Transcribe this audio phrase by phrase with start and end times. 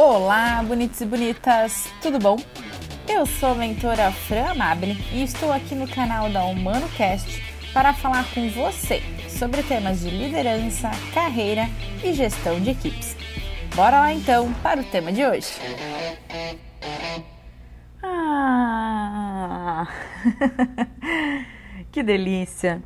[0.00, 2.36] Olá, bonitos e bonitas, tudo bom?
[3.08, 7.42] Eu sou a mentora Fran Amabile e estou aqui no canal da HumanoCast
[7.72, 11.64] para falar com você sobre temas de liderança, carreira
[12.04, 13.16] e gestão de equipes.
[13.74, 15.50] Bora lá então para o tema de hoje.
[18.00, 19.88] Ah,
[21.90, 22.80] que delícia!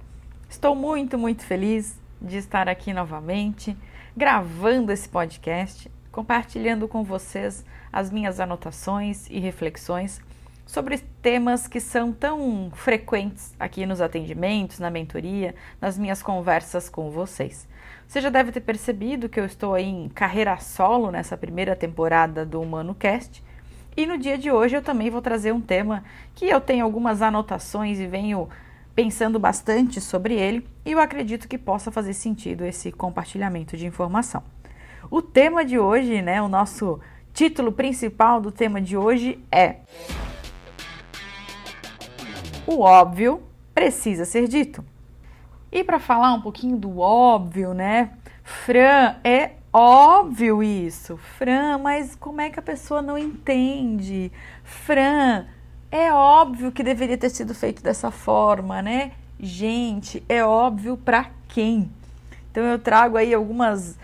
[0.48, 3.76] Estou muito, muito feliz de estar aqui novamente,
[4.16, 10.21] gravando esse podcast, compartilhando com vocês as minhas anotações e reflexões
[10.66, 17.11] sobre temas que são tão frequentes aqui nos atendimentos, na mentoria, nas minhas conversas com
[17.11, 17.66] vocês.
[18.07, 22.46] Você já deve ter percebido que eu estou aí em carreira solo nessa primeira temporada
[22.46, 23.43] do Humano Cast.
[23.96, 26.04] E no dia de hoje eu também vou trazer um tema
[26.35, 28.49] que eu tenho algumas anotações e venho
[28.94, 34.42] pensando bastante sobre ele, e eu acredito que possa fazer sentido esse compartilhamento de informação.
[35.11, 37.00] O tema de hoje, né, o nosso
[37.33, 39.77] título principal do tema de hoje é
[42.66, 43.42] O óbvio
[43.74, 44.84] precisa ser dito.
[45.70, 48.10] E para falar um pouquinho do óbvio, né?
[48.44, 51.16] Fran, é óbvio isso.
[51.16, 54.30] Fran, mas como é que a pessoa não entende?
[54.62, 55.46] Fran,
[55.90, 59.12] é óbvio que deveria ter sido feito dessa forma, né?
[59.40, 61.90] Gente, é óbvio para quem?
[62.50, 63.98] Então eu trago aí algumas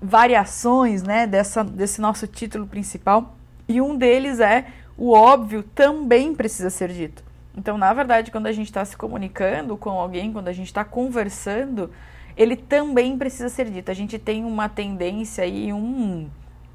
[0.00, 3.34] variações, né, dessa, desse nosso título principal,
[3.68, 4.66] e um deles é
[4.96, 7.22] o óbvio também precisa ser dito.
[7.56, 10.84] Então, na verdade, quando a gente está se comunicando com alguém, quando a gente está
[10.84, 11.90] conversando,
[12.36, 13.90] ele também precisa ser dito.
[13.90, 16.28] A gente tem uma tendência e um,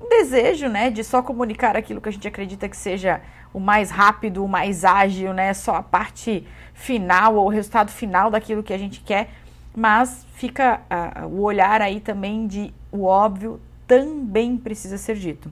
[0.09, 3.21] desejo, né, de só comunicar aquilo que a gente acredita que seja
[3.53, 8.29] o mais rápido, o mais ágil, né, só a parte final ou o resultado final
[8.29, 9.29] daquilo que a gente quer.
[9.75, 15.51] Mas fica uh, o olhar aí também de o óbvio também precisa ser dito.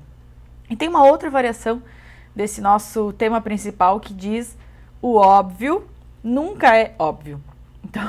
[0.70, 1.82] E tem uma outra variação
[2.36, 4.58] desse nosso tema principal que diz
[5.02, 5.88] o óbvio
[6.23, 7.42] nunca é óbvio.
[7.82, 8.04] Então,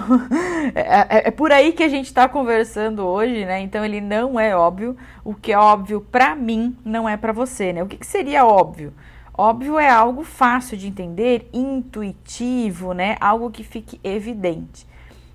[0.75, 3.61] é, é, é, por aí que a gente está conversando hoje, né?
[3.61, 4.95] Então, ele não é óbvio.
[5.25, 7.83] O que é óbvio para mim não é para você, né?
[7.83, 8.93] O que, que, seria óbvio?
[9.33, 13.17] Óbvio é algo fácil de entender, intuitivo, né?
[13.21, 14.87] Algo que fique evidente.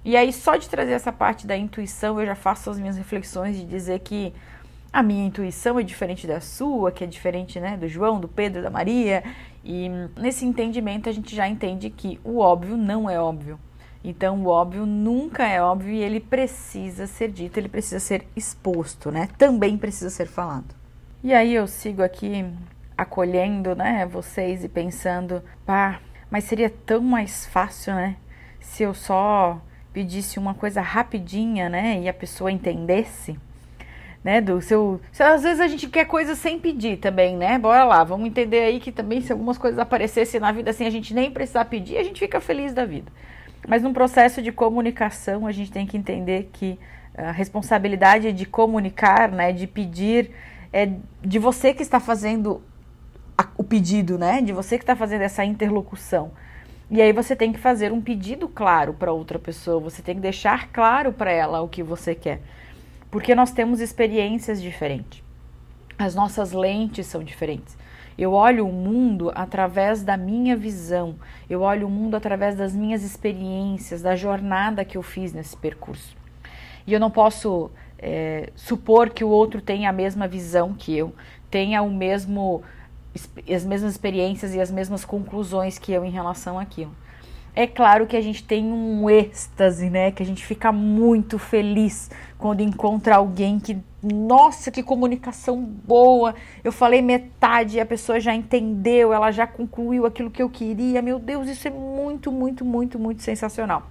[0.05, 3.57] E aí, só de trazer essa parte da intuição, eu já faço as minhas reflexões
[3.57, 4.31] de dizer que
[4.93, 8.61] a minha intuição é diferente da sua, que é diferente, né, do João, do Pedro,
[8.61, 9.23] da Maria,
[9.63, 13.59] e nesse entendimento a gente já entende que o óbvio não é óbvio.
[14.03, 19.09] Então, o óbvio nunca é óbvio e ele precisa ser dito, ele precisa ser exposto,
[19.09, 19.27] né?
[19.39, 20.75] Também precisa ser falado.
[21.23, 22.45] E aí eu sigo aqui
[22.95, 25.99] acolhendo, né, vocês e pensando, pá,
[26.29, 28.17] mas seria tão mais fácil, né,
[28.59, 29.59] se eu só
[29.95, 33.37] pedisse uma coisa rapidinha, né, e a pessoa entendesse
[34.25, 34.41] né?
[34.41, 34.99] Do seu.
[35.19, 37.59] Às vezes a gente quer coisas sem pedir também, né?
[37.59, 40.89] Bora lá, vamos entender aí que também se algumas coisas aparecessem na vida assim, a
[40.89, 43.11] gente nem precisar pedir, a gente fica feliz da vida.
[43.67, 46.79] Mas num processo de comunicação, a gente tem que entender que
[47.15, 49.51] a responsabilidade de comunicar, né?
[49.51, 50.31] De pedir,
[50.73, 50.89] é
[51.23, 52.63] de você que está fazendo
[53.37, 54.41] a, o pedido, né?
[54.41, 56.31] De você que está fazendo essa interlocução.
[56.89, 60.21] E aí você tem que fazer um pedido claro para outra pessoa, você tem que
[60.21, 62.41] deixar claro para ela o que você quer
[63.15, 65.23] porque nós temos experiências diferentes.
[65.97, 67.77] As nossas lentes são diferentes.
[68.17, 71.15] Eu olho o mundo através da minha visão,
[71.49, 76.13] eu olho o mundo através das minhas experiências, da jornada que eu fiz nesse percurso.
[76.85, 81.15] E eu não posso é, supor que o outro tenha a mesma visão que eu,
[81.49, 82.63] tenha o mesmo,
[83.49, 86.93] as mesmas experiências e as mesmas conclusões que eu em relação àquilo.
[87.55, 90.11] É claro que a gente tem um êxtase, né?
[90.11, 96.35] Que a gente fica muito feliz quando encontra alguém que, nossa, que comunicação boa.
[96.65, 101.01] Eu falei metade a pessoa já entendeu, ela já concluiu aquilo que eu queria.
[101.01, 103.83] Meu Deus, isso é muito, muito, muito, muito sensacional.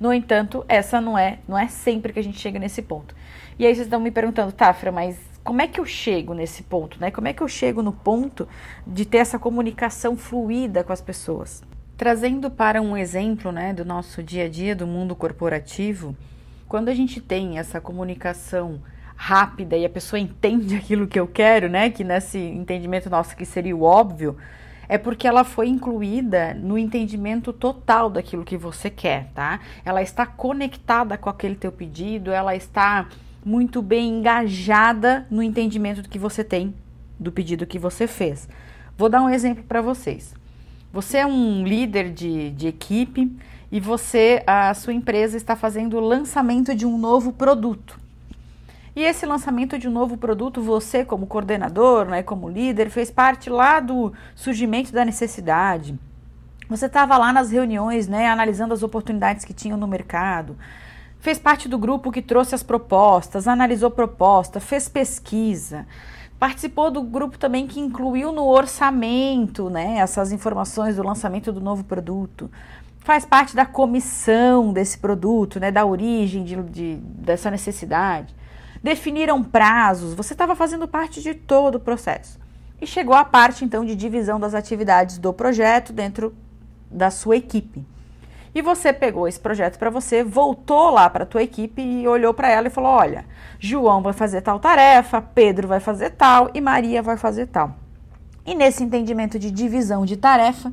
[0.00, 3.14] No entanto, essa não é, não é sempre que a gente chega nesse ponto.
[3.56, 5.16] E aí vocês estão me perguntando, Tafra, mas
[5.48, 7.10] como é que eu chego nesse ponto, né?
[7.10, 8.46] Como é que eu chego no ponto
[8.86, 11.62] de ter essa comunicação fluida com as pessoas?
[11.96, 16.14] Trazendo para um exemplo né, do nosso dia a dia do mundo corporativo,
[16.68, 18.82] quando a gente tem essa comunicação
[19.16, 23.46] rápida e a pessoa entende aquilo que eu quero, né, que nesse entendimento nosso que
[23.46, 24.36] seria o óbvio,
[24.86, 29.60] é porque ela foi incluída no entendimento total daquilo que você quer, tá?
[29.82, 33.08] Ela está conectada com aquele teu pedido, ela está
[33.48, 36.74] muito bem engajada no entendimento do que você tem
[37.18, 38.46] do pedido que você fez.
[38.94, 40.34] Vou dar um exemplo para vocês.
[40.92, 43.34] Você é um líder de, de equipe
[43.72, 47.98] e você, a sua empresa está fazendo o lançamento de um novo produto.
[48.94, 53.48] E esse lançamento de um novo produto, você como coordenador, né, como líder, fez parte
[53.48, 55.98] lá do surgimento da necessidade.
[56.68, 60.54] Você estava lá nas reuniões, né, analisando as oportunidades que tinham no mercado.
[61.20, 65.86] Fez parte do grupo que trouxe as propostas, analisou proposta, fez pesquisa.
[66.38, 71.84] Participou do grupo também que incluiu no orçamento, né, essas informações do lançamento do novo
[71.84, 72.50] produto
[73.00, 78.34] faz parte da comissão desse produto, né, da origem de, de, dessa necessidade
[78.82, 82.38] definiram prazos, você estava fazendo parte de todo o processo.
[82.80, 86.34] E chegou a parte então de divisão das atividades do projeto dentro
[86.90, 87.84] da sua equipe.
[88.54, 92.50] E você pegou esse projeto para você, voltou lá para tua equipe e olhou para
[92.50, 93.24] ela e falou: "Olha,
[93.58, 97.74] João vai fazer tal tarefa, Pedro vai fazer tal e Maria vai fazer tal".
[98.46, 100.72] E nesse entendimento de divisão de tarefa,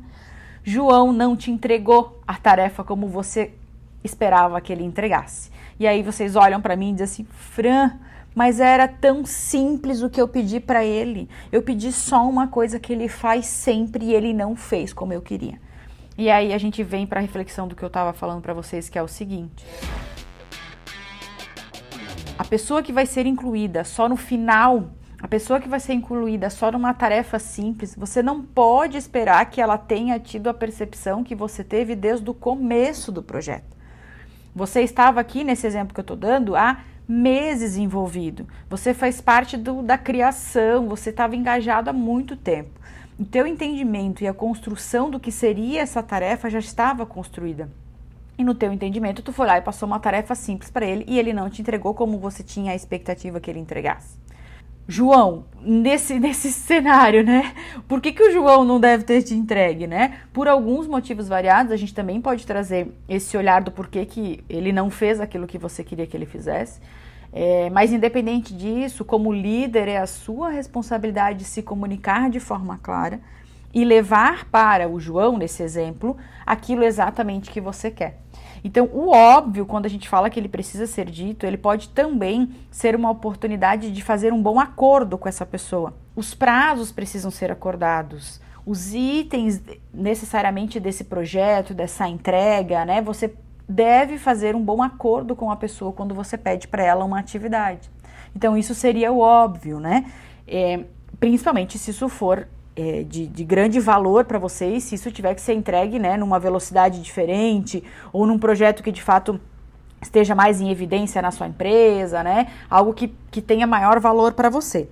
[0.64, 3.52] João não te entregou a tarefa como você
[4.02, 5.50] esperava que ele entregasse.
[5.78, 7.92] E aí vocês olham para mim e dizem assim: Fran,
[8.34, 11.28] mas era tão simples o que eu pedi para ele.
[11.52, 15.22] Eu pedi só uma coisa que ele faz sempre e ele não fez como eu
[15.22, 15.58] queria.
[16.18, 18.88] E aí a gente vem para a reflexão do que eu estava falando para vocês,
[18.88, 19.64] que é o seguinte:
[22.38, 24.90] a pessoa que vai ser incluída só no final,
[25.20, 29.60] a pessoa que vai ser incluída só numa tarefa simples, você não pode esperar que
[29.60, 33.76] ela tenha tido a percepção que você teve desde o começo do projeto.
[34.54, 38.46] Você estava aqui nesse exemplo que eu estou dando há meses envolvido.
[38.68, 42.80] Você faz parte do, da criação, você estava engajado há muito tempo.
[43.18, 47.70] O teu entendimento e a construção do que seria essa tarefa já estava construída.
[48.38, 51.18] E no teu entendimento, tu foi lá e passou uma tarefa simples para ele e
[51.18, 54.18] ele não te entregou como você tinha a expectativa que ele entregasse.
[54.86, 57.54] João, nesse, nesse cenário, né?
[57.88, 60.18] Por que, que o João não deve ter te entregue, né?
[60.32, 64.72] Por alguns motivos variados, a gente também pode trazer esse olhar do porquê que ele
[64.72, 66.80] não fez aquilo que você queria que ele fizesse.
[67.38, 73.20] É, mas independente disso, como líder, é a sua responsabilidade se comunicar de forma clara
[73.74, 76.16] e levar para o João, nesse exemplo,
[76.46, 78.22] aquilo exatamente que você quer.
[78.64, 82.54] Então, o óbvio, quando a gente fala que ele precisa ser dito, ele pode também
[82.70, 85.92] ser uma oportunidade de fazer um bom acordo com essa pessoa.
[86.16, 88.40] Os prazos precisam ser acordados.
[88.64, 89.62] Os itens
[89.92, 93.02] necessariamente desse projeto, dessa entrega, né?
[93.02, 93.34] Você
[93.68, 97.90] deve fazer um bom acordo com a pessoa quando você pede para ela uma atividade.
[98.34, 100.04] Então, isso seria o óbvio, né?
[100.46, 100.84] É,
[101.18, 102.46] principalmente se isso for
[102.76, 106.38] é, de, de, grande valor para vocês, se isso tiver que ser entregue né, numa
[106.38, 107.82] velocidade diferente
[108.12, 109.40] ou num projeto que de fato
[110.00, 112.48] esteja mais em evidência na sua empresa, né?
[112.68, 114.88] Algo que, que tenha maior valor para você.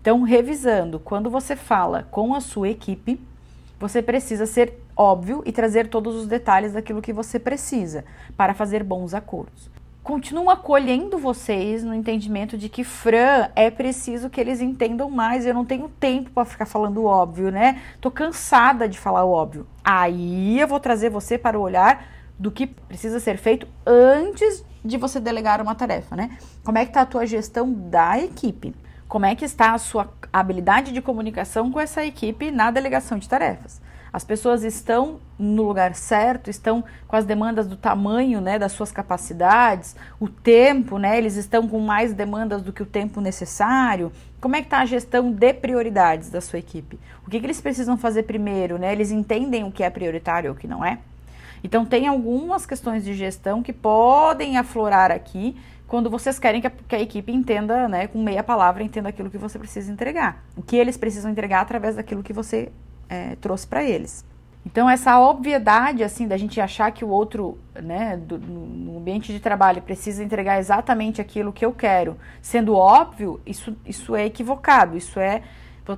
[0.00, 3.20] Então, revisando, quando você fala com a sua equipe,
[3.86, 8.04] você precisa ser óbvio e trazer todos os detalhes daquilo que você precisa
[8.36, 9.70] para fazer bons acordos
[10.04, 15.46] continuo acolhendo vocês no entendimento de que Fran é preciso que eles entendam mais.
[15.46, 17.80] Eu não tenho tempo para ficar falando óbvio, né?
[18.02, 19.66] Tô cansada de falar óbvio.
[19.82, 22.06] Aí eu vou trazer você para o olhar
[22.38, 26.36] do que precisa ser feito antes de você delegar uma tarefa, né?
[26.62, 28.74] Como é que tá a tua gestão da equipe?
[29.08, 33.28] Como é que está a sua habilidade de comunicação com essa equipe na delegação de
[33.28, 33.80] tarefas?
[34.12, 38.92] As pessoas estão no lugar certo, estão com as demandas do tamanho, né, das suas
[38.92, 44.12] capacidades, o tempo, né, eles estão com mais demandas do que o tempo necessário.
[44.40, 46.98] Como é que está a gestão de prioridades da sua equipe?
[47.26, 48.92] O que, que eles precisam fazer primeiro, né?
[48.92, 50.98] Eles entendem o que é prioritário ou o que não é?
[51.64, 55.56] Então tem algumas questões de gestão que podem aflorar aqui
[55.88, 59.30] quando vocês querem que a, que a, equipe entenda, né, com meia palavra, entenda aquilo
[59.30, 60.44] que você precisa entregar.
[60.54, 62.70] O que eles precisam entregar através daquilo que você
[63.08, 64.24] é, trouxe para eles.
[64.66, 69.40] Então essa obviedade assim da gente achar que o outro, né, do, no ambiente de
[69.40, 74.96] trabalho precisa entregar exatamente aquilo que eu quero, sendo óbvio, isso, isso é equivocado.
[74.96, 75.42] Isso é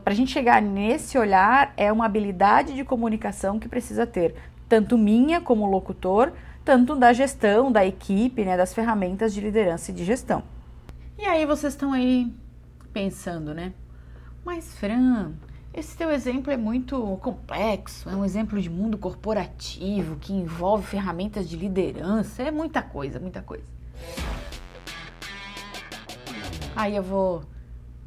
[0.03, 4.35] para a gente chegar nesse olhar é uma habilidade de comunicação que precisa ter,
[4.69, 6.33] tanto minha como locutor,
[6.65, 10.43] tanto da gestão, da equipe, né, das ferramentas de liderança e de gestão.
[11.19, 12.33] E aí vocês estão aí
[12.93, 13.73] pensando, né?
[14.45, 15.33] Mas Fran,
[15.73, 21.49] esse teu exemplo é muito complexo, é um exemplo de mundo corporativo que envolve ferramentas
[21.49, 23.65] de liderança, é muita coisa, muita coisa.
[26.75, 27.43] Aí eu vou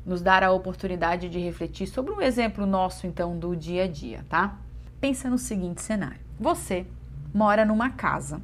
[0.06, 4.26] nos dar a oportunidade de refletir sobre um exemplo nosso então do dia a dia,
[4.30, 4.58] tá?
[5.00, 6.86] Pensa no seguinte cenário: você
[7.34, 8.42] mora numa casa,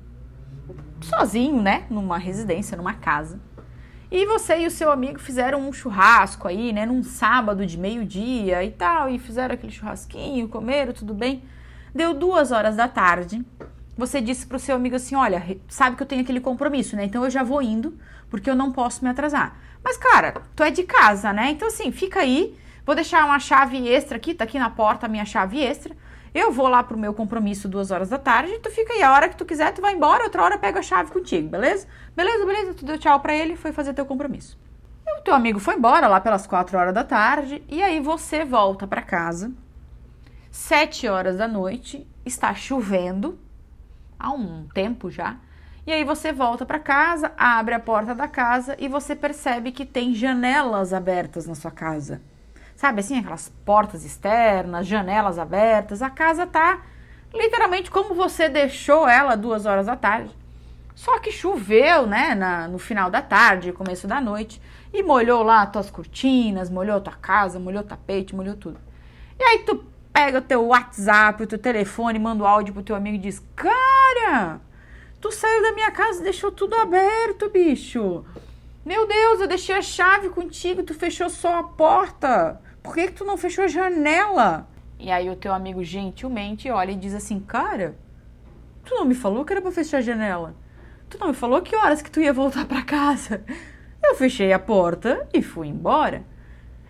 [1.02, 1.86] sozinho, né?
[1.90, 3.40] Numa residência, numa casa
[4.12, 8.64] e você e o seu amigo fizeram um churrasco aí, né, num sábado de meio-dia
[8.64, 11.44] e tal, e fizeram aquele churrasquinho, comeram, tudo bem.
[11.94, 13.44] Deu duas horas da tarde.
[13.98, 17.06] Você disse pro seu amigo assim: Olha, sabe que eu tenho aquele compromisso, né?
[17.06, 17.98] Então eu já vou indo,
[18.30, 19.58] porque eu não posso me atrasar.
[19.84, 21.52] Mas, cara, tu é de casa, né?
[21.52, 22.58] Então, assim, fica aí.
[22.86, 25.96] Vou deixar uma chave extra aqui, tá aqui na porta a minha chave extra.
[26.36, 29.02] Eu vou lá pro meu compromisso duas horas da tarde, tu fica aí.
[29.02, 31.88] A hora que tu quiser, tu vai embora, outra hora pega a chave contigo, beleza?
[32.14, 34.60] Beleza, beleza, tu deu tchau pra ele foi fazer teu compromisso.
[35.08, 38.44] E o teu amigo foi embora lá pelas quatro horas da tarde, e aí você
[38.44, 39.54] volta para casa,
[40.52, 43.40] sete horas da noite, está chovendo,
[44.20, 45.38] há um tempo já.
[45.88, 49.86] E aí você volta para casa, abre a porta da casa e você percebe que
[49.86, 52.22] tem janelas abertas na sua casa.
[52.76, 56.02] Sabe assim, aquelas portas externas, janelas abertas.
[56.02, 56.82] A casa tá
[57.34, 60.36] literalmente como você deixou ela duas horas da tarde.
[60.94, 64.62] Só que choveu, né, na, no final da tarde, começo da noite,
[64.94, 68.80] e molhou lá tuas cortinas, molhou tua casa, molhou o tapete, molhou tudo.
[69.38, 72.96] E aí tu pega o teu WhatsApp, o teu telefone, manda o áudio pro teu
[72.96, 74.62] amigo e diz: Cara,
[75.20, 78.24] tu saiu da minha casa e deixou tudo aberto, bicho.
[78.86, 82.62] Meu Deus, eu deixei a chave contigo, tu fechou só a porta.
[82.86, 84.68] Por que, que tu não fechou a janela?
[85.00, 87.98] E aí o teu amigo gentilmente olha e diz assim: Cara,
[88.84, 90.56] tu não me falou que era pra fechar a janela?
[91.10, 93.44] Tu não me falou que horas que tu ia voltar para casa?
[94.04, 96.24] Eu fechei a porta e fui embora.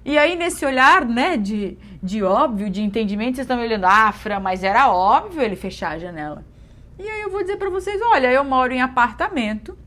[0.03, 4.11] E aí, nesse olhar, né, de, de óbvio, de entendimento, vocês estão me olhando, ah,
[4.11, 6.43] Fra, mas era óbvio ele fechar a janela.
[6.99, 9.77] E aí eu vou dizer para vocês, olha, eu moro em apartamento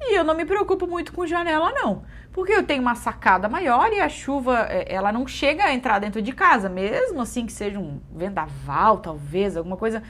[0.00, 2.04] e eu não me preocupo muito com janela, não.
[2.32, 5.98] Porque eu tenho uma sacada maior e a chuva, é, ela não chega a entrar
[5.98, 10.02] dentro de casa, mesmo assim que seja um vendaval, talvez, alguma coisa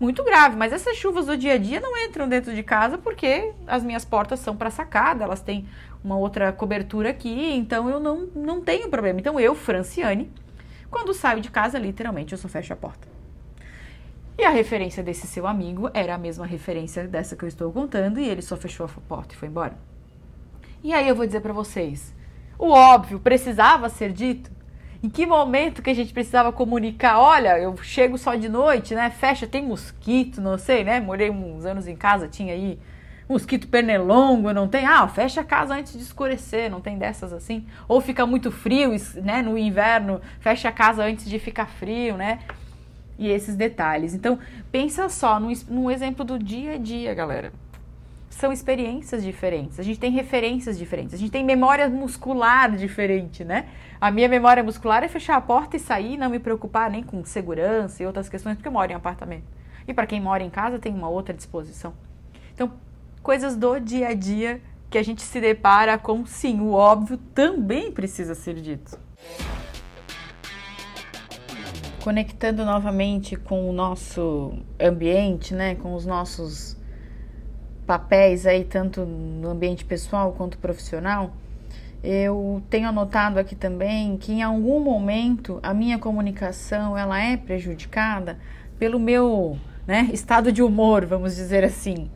[0.00, 0.56] muito grave.
[0.56, 4.04] Mas essas chuvas do dia a dia não entram dentro de casa porque as minhas
[4.04, 5.68] portas são para sacada, elas têm
[6.02, 9.20] uma outra cobertura aqui, então eu não, não tenho problema.
[9.20, 10.30] Então eu, Franciane,
[10.90, 13.15] quando saio de casa, literalmente eu só fecho a porta.
[14.38, 18.20] E a referência desse seu amigo era a mesma referência dessa que eu estou contando
[18.20, 19.78] e ele só fechou a porta e foi embora.
[20.84, 22.14] E aí eu vou dizer para vocês,
[22.58, 24.50] o óbvio precisava ser dito?
[25.02, 27.18] Em que momento que a gente precisava comunicar?
[27.18, 29.08] Olha, eu chego só de noite, né?
[29.08, 31.00] Fecha, tem mosquito, não sei, né?
[31.00, 32.78] Morei uns anos em casa, tinha aí
[33.28, 34.84] mosquito pernilongo, não tem?
[34.84, 37.66] Ah, fecha a casa antes de escurecer, não tem dessas assim?
[37.88, 38.90] Ou fica muito frio,
[39.22, 39.42] né?
[39.42, 42.40] No inverno, fecha a casa antes de ficar frio, né?
[43.18, 44.14] E esses detalhes.
[44.14, 44.38] Então,
[44.70, 47.52] pensa só no, no exemplo do dia a dia, galera.
[48.28, 53.66] São experiências diferentes, a gente tem referências diferentes, a gente tem memória muscular diferente, né?
[53.98, 57.24] A minha memória muscular é fechar a porta e sair, não me preocupar nem com
[57.24, 59.44] segurança e outras questões, porque eu moro em apartamento.
[59.88, 61.94] E para quem mora em casa tem uma outra disposição.
[62.52, 62.72] Então,
[63.22, 67.90] coisas do dia a dia que a gente se depara com sim, o óbvio também
[67.90, 68.98] precisa ser dito.
[72.06, 76.76] Conectando novamente com o nosso ambiente, né, com os nossos
[77.84, 81.32] papéis aí, tanto no ambiente pessoal quanto profissional,
[82.04, 88.38] eu tenho anotado aqui também que em algum momento a minha comunicação ela é prejudicada
[88.78, 92.08] pelo meu né, estado de humor, vamos dizer assim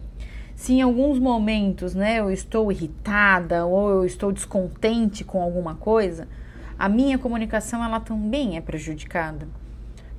[0.55, 6.29] se em alguns momentos, né, eu estou irritada ou eu estou descontente com alguma coisa,
[6.79, 9.49] a minha comunicação ela também é prejudicada.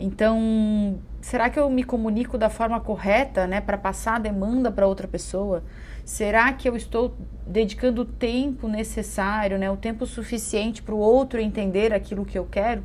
[0.02, 4.88] Então, será que eu me comunico da forma correta, né, para passar a demanda para
[4.88, 5.64] outra pessoa?
[6.04, 7.16] Será que eu estou
[7.46, 12.48] dedicando o tempo necessário, né, o tempo suficiente para o outro entender aquilo que eu
[12.50, 12.84] quero?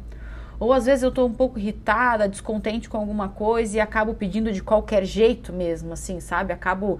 [0.60, 4.52] Ou às vezes eu estou um pouco irritada, descontente com alguma coisa e acabo pedindo
[4.52, 6.52] de qualquer jeito mesmo, assim, sabe?
[6.52, 6.98] Acabo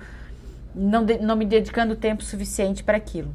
[0.74, 3.34] não, de, não me dedicando tempo suficiente para aquilo.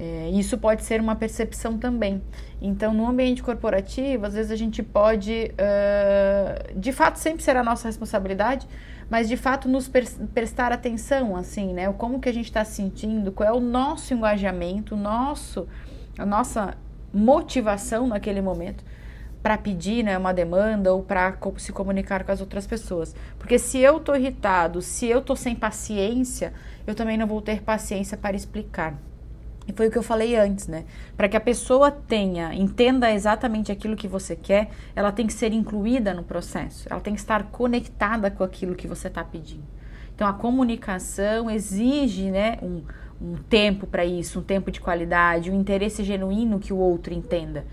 [0.00, 2.22] É, isso pode ser uma percepção também.
[2.62, 7.88] Então, no ambiente corporativo, às vezes a gente pode, uh, de fato, sempre será nossa
[7.88, 8.68] responsabilidade,
[9.10, 9.90] mas de fato nos
[10.32, 11.92] prestar atenção, assim, né?
[11.94, 15.66] Como que a gente está se sentindo, qual é o nosso engajamento, o nosso,
[16.16, 16.76] a nossa
[17.12, 18.84] motivação naquele momento
[19.42, 23.14] para pedir né, uma demanda ou para se comunicar com as outras pessoas.
[23.38, 26.52] Porque se eu estou irritado, se eu estou sem paciência,
[26.86, 28.94] eu também não vou ter paciência para explicar.
[29.68, 30.86] E foi o que eu falei antes, né?
[31.14, 35.52] Para que a pessoa tenha, entenda exatamente aquilo que você quer, ela tem que ser
[35.52, 39.64] incluída no processo, ela tem que estar conectada com aquilo que você está pedindo.
[40.14, 42.82] Então a comunicação exige, né, um,
[43.20, 47.66] um tempo para isso, um tempo de qualidade, um interesse genuíno que o outro entenda.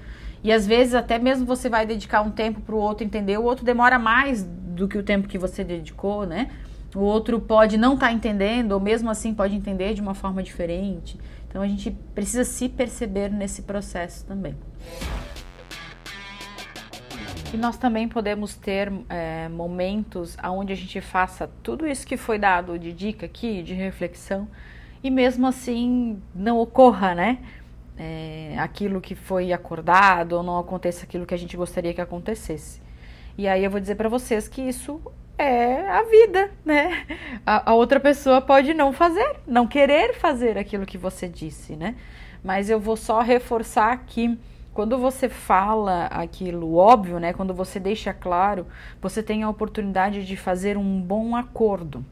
[0.43, 3.43] E às vezes até mesmo você vai dedicar um tempo para o outro entender, o
[3.43, 6.51] outro demora mais do que o tempo que você dedicou, né?
[6.93, 10.43] O outro pode não estar tá entendendo, ou mesmo assim pode entender de uma forma
[10.43, 11.17] diferente.
[11.47, 14.55] Então a gente precisa se perceber nesse processo também.
[17.53, 22.37] E nós também podemos ter é, momentos onde a gente faça tudo isso que foi
[22.37, 24.47] dado de dica aqui, de reflexão,
[25.01, 27.39] e mesmo assim não ocorra, né?
[27.97, 32.81] é, aquilo que foi acordado ou não aconteça aquilo que a gente gostaria que acontecesse.
[33.37, 35.01] E aí eu vou dizer para vocês que isso
[35.37, 37.05] é a vida, né?
[37.45, 41.95] A, a, outra pessoa pode não fazer, não querer fazer aquilo que você disse, né?
[42.43, 44.37] Mas eu vou só reforçar que
[44.73, 47.33] quando você fala aquilo óbvio, né?
[47.33, 48.67] Quando você deixa claro,
[49.01, 52.05] você tem a oportunidade de fazer um bom acordo.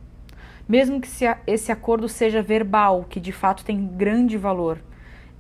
[0.68, 1.10] Mesmo que
[1.46, 4.80] esse acordo seja verbal, que de fato tem grande valor.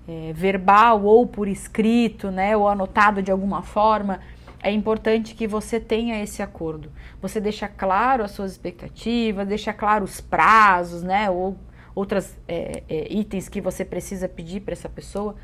[0.06, 2.58] É, verbal ou por escrito, né?
[2.58, 4.20] Ou anotado de alguma forma
[4.63, 6.89] é importante que você tenha esse acordo.
[7.22, 11.29] Você deixa claro as suas expectativas, deixa claro os prazos, né?
[11.29, 11.58] Ou
[11.93, 15.36] outros é, é, itens que você precisa pedir para essa pessoa.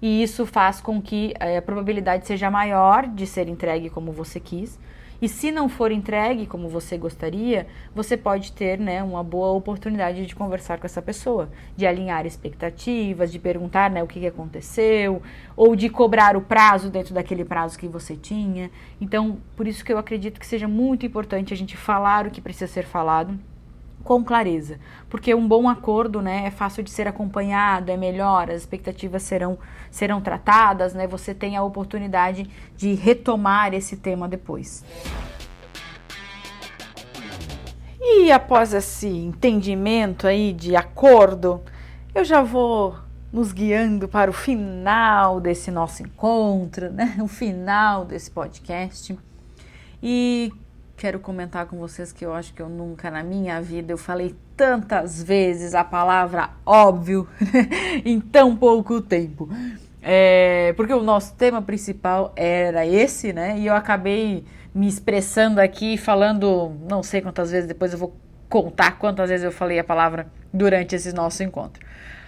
[0.00, 4.38] E isso faz com que é, a probabilidade seja maior de ser entregue como você
[4.38, 4.78] quis
[5.20, 10.26] e se não for entregue como você gostaria, você pode ter né, uma boa oportunidade
[10.26, 15.22] de conversar com essa pessoa, de alinhar expectativas, de perguntar né, o que, aconteceu,
[15.56, 18.70] ou de cobrar o prazo dentro daquele prazo que você tinha.
[19.00, 22.40] Então, por isso que eu acredito que seja muito importante a gente falar o que
[22.40, 23.38] precisa ser falado
[24.02, 28.60] com clareza, porque um bom acordo, né, é fácil de ser acompanhado, é melhor, as
[28.60, 29.58] expectativas serão
[29.90, 31.06] serão tratadas, né?
[31.06, 34.84] Você tem a oportunidade de retomar esse tema depois.
[38.00, 41.62] E após esse entendimento aí de acordo,
[42.12, 42.96] eu já vou
[43.32, 47.16] nos guiando para o final desse nosso encontro, né?
[47.22, 49.16] O final desse podcast.
[50.02, 50.52] E
[50.96, 54.34] quero comentar com vocês que eu acho que eu nunca na minha vida eu falei
[54.56, 57.28] tantas vezes a palavra óbvio
[58.04, 59.48] em tão pouco tempo.
[60.00, 63.58] É, porque o nosso tema principal era esse, né?
[63.58, 68.14] E eu acabei me expressando aqui, falando, não sei quantas vezes, depois eu vou
[68.48, 71.84] contar quantas vezes eu falei a palavra durante esse nosso encontro.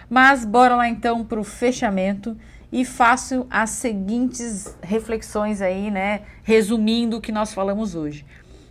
[0.09, 2.35] Mas bora lá então para o fechamento
[2.71, 6.21] e faço as seguintes reflexões aí, né?
[6.43, 8.25] Resumindo o que nós falamos hoje.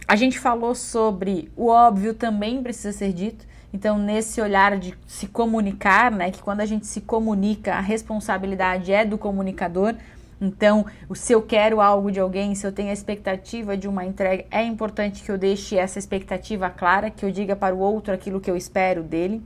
[0.09, 3.45] A gente falou sobre o óbvio também precisa ser dito.
[3.75, 8.93] Então, nesse olhar de se comunicar, né, que quando a gente se comunica, a responsabilidade
[8.93, 9.95] é do comunicador.
[10.41, 14.45] Então, se eu quero algo de alguém, se eu tenho a expectativa de uma entrega,
[14.51, 18.41] é importante que eu deixe essa expectativa clara, que eu diga para o outro aquilo
[18.41, 19.43] que eu espero dele.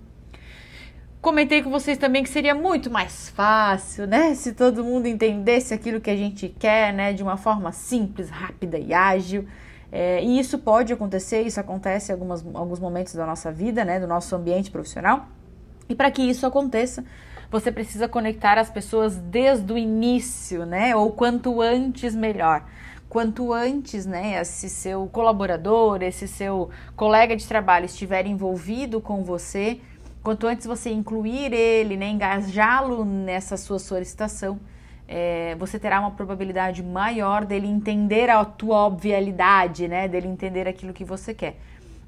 [1.22, 6.00] Comentei com vocês também que seria muito mais fácil, né, se todo mundo entendesse aquilo
[6.00, 9.46] que a gente quer, né, de uma forma simples, rápida e ágil.
[9.92, 13.98] É, e isso pode acontecer, isso acontece em algumas, alguns momentos da nossa vida, né,
[13.98, 15.26] do nosso ambiente profissional.
[15.88, 17.04] E para que isso aconteça,
[17.50, 22.64] você precisa conectar as pessoas desde o início, né, ou quanto antes melhor.
[23.08, 29.80] Quanto antes, né, esse seu colaborador, esse seu colega de trabalho estiver envolvido com você,
[30.22, 34.60] quanto antes você incluir ele, né, engajá-lo nessa sua solicitação,
[35.12, 40.06] é, você terá uma probabilidade maior dele entender a tua obvialidade, né?
[40.06, 41.58] Dele entender aquilo que você quer.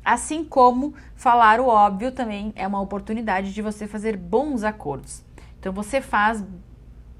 [0.05, 5.25] Assim como falar o óbvio também é uma oportunidade de você fazer bons acordos.
[5.59, 6.45] Então você faz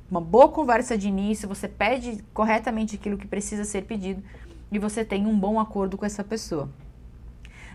[0.09, 4.23] uma boa conversa de início, você pede corretamente aquilo que precisa ser pedido
[4.71, 6.69] e você tem um bom acordo com essa pessoa.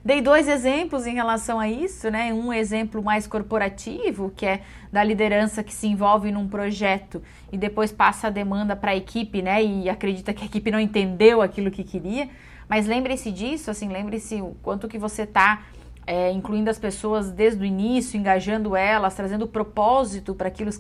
[0.08, 2.32] Dei dois exemplos em relação a isso, né?
[2.32, 7.92] Um exemplo mais corporativo, que é da liderança que se envolve num projeto e depois
[7.92, 9.62] passa a demanda para a equipe, né?
[9.62, 12.30] E acredita que a equipe não entendeu aquilo que queria.
[12.70, 15.64] Mas lembre-se disso, assim, lembre-se o quanto que você está
[16.06, 20.72] é, incluindo as pessoas desde o início, engajando elas, trazendo propósito para aquilo,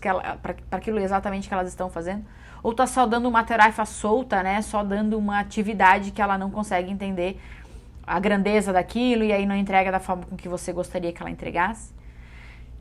[0.71, 2.23] aquilo exatamente que elas estão fazendo.
[2.63, 4.61] Ou está só dando uma tarefa solta, né?
[4.61, 7.37] Só dando uma atividade que ela não consegue entender
[8.07, 11.29] a grandeza daquilo e aí não entrega da forma com que você gostaria que ela
[11.29, 11.93] entregasse.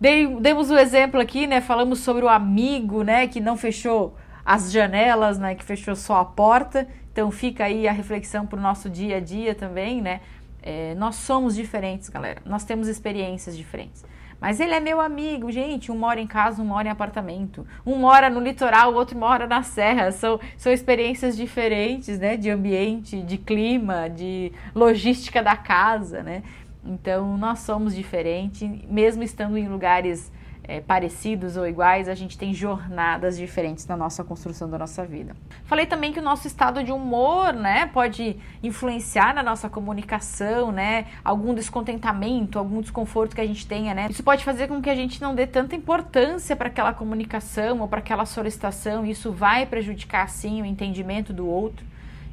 [0.01, 1.61] Dei, demos o exemplo aqui, né?
[1.61, 3.27] Falamos sobre o amigo, né?
[3.27, 5.57] Que não fechou as janelas, né?
[5.57, 6.87] Que fechou só a porta.
[7.13, 10.21] Então fica aí a reflexão para o nosso dia a dia também, né?
[10.63, 12.41] É, nós somos diferentes, galera.
[12.45, 14.05] Nós temos experiências diferentes.
[14.41, 15.91] Mas ele é meu amigo, gente.
[15.91, 17.67] Um mora em casa, um mora em apartamento.
[17.85, 20.13] Um mora no litoral, o outro mora na serra.
[20.13, 22.37] São, são experiências diferentes, né?
[22.37, 26.43] De ambiente, de clima, de logística da casa, né?
[26.85, 30.31] Então, nós somos diferentes, mesmo estando em lugares
[30.69, 35.37] é, parecidos ou iguais, a gente tem jornadas diferentes na nossa construção da nossa vida.
[35.65, 41.07] Falei também que o nosso estado de humor, né, pode influenciar na nossa comunicação, né,
[41.25, 44.09] algum descontentamento, algum desconforto que a gente tenha, né.
[44.11, 47.89] Isso pode fazer com que a gente não dê tanta importância para aquela comunicação ou
[47.89, 51.87] para aquela solicitação, e isso vai prejudicar sim o entendimento do outro.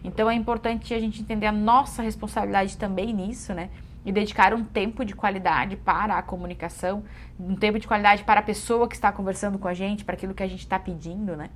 [0.03, 3.69] Então é importante a gente entender a nossa responsabilidade também nisso, né?
[4.05, 7.03] E dedicar um tempo de qualidade para a comunicação,
[7.39, 10.33] um tempo de qualidade para a pessoa que está conversando com a gente, para aquilo
[10.33, 11.49] que a gente está pedindo, né?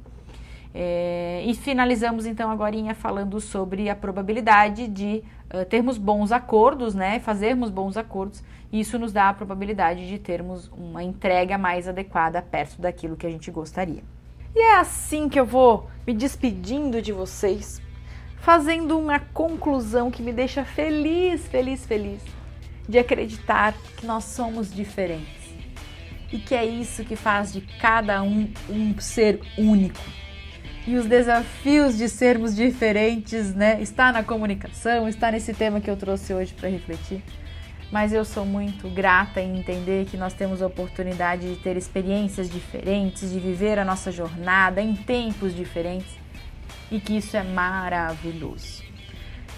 [0.73, 7.19] É, e finalizamos então agora falando sobre a probabilidade de uh, termos bons acordos, né?
[7.19, 8.43] Fazermos bons acordos.
[8.71, 13.29] Isso nos dá a probabilidade de termos uma entrega mais adequada perto daquilo que a
[13.29, 14.03] gente gostaria.
[14.55, 17.81] E é assim que eu vou me despedindo de vocês,
[18.38, 22.37] fazendo uma conclusão que me deixa feliz, feliz, feliz
[22.88, 25.38] de acreditar que nós somos diferentes
[26.32, 30.00] e que é isso que faz de cada um um ser único.
[30.86, 35.97] E os desafios de sermos diferentes, né, está na comunicação, está nesse tema que eu
[35.97, 37.21] trouxe hoje para refletir.
[37.91, 42.50] Mas eu sou muito grata em entender que nós temos a oportunidade de ter experiências
[42.50, 46.15] diferentes, de viver a nossa jornada em tempos diferentes
[46.91, 48.87] e que isso é maravilhoso.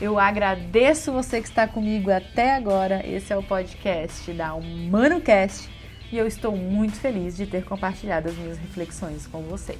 [0.01, 3.05] Eu agradeço você que está comigo até agora.
[3.05, 5.69] Esse é o podcast da HumanoCast
[6.11, 9.77] e eu estou muito feliz de ter compartilhado as minhas reflexões com você.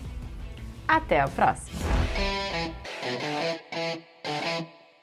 [0.88, 1.80] Até a próxima!